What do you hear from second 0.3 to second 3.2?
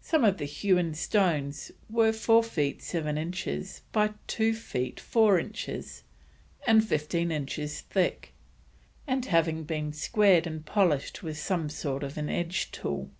the hewn stones were 4 feet 7